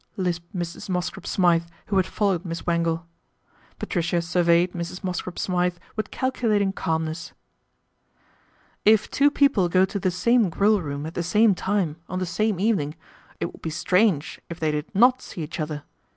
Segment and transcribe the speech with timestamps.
[0.17, 0.89] lisped Mrs.
[0.89, 3.05] Mosscrop Smythe, who had followed Miss Wangle.
[3.77, 5.03] Patricia surveyed Mrs.
[5.03, 7.33] Mosscrop Smythe with calculating calmness."
[8.93, 12.25] If two people go to the same Grill room at the same time on the
[12.25, 12.95] same evening,
[13.39, 15.83] it would be strange if they did not see each other.